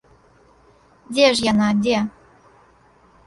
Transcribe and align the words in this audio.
Дзе 1.13 1.27
ж 1.39 1.45
яна, 1.51 1.67
дзе? 1.83 1.97